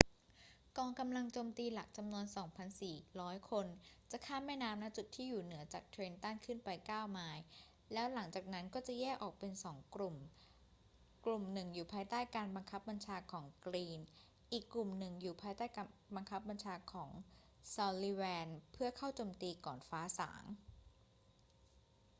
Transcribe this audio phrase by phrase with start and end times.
[0.77, 2.25] กองกำลังโจมตีหลักจำนวน
[2.87, 3.67] 2,400 คน
[4.11, 7.43] จะข้ามแม่น้ำ ณ จุดที่อยู่เหนือจากเทรนตันขึ้นไปเก้าไมล์
[7.93, 10.15] แล้วหลังจากนั้นก็จะแยกออกเป็นสองกลุ่ม
[11.25, 13.99] กลุ่มหนึ่งอยู่ภายใต้การบังคับบัญชาของกรีน
[14.51, 14.89] อีกกลุ่ม
[15.21, 17.09] อยู่ภายใต้การบังคับบัญของของ
[17.73, 20.43] ซัลลิแวน เพื่อเข้าโจมตีก่อนฟ้าสาง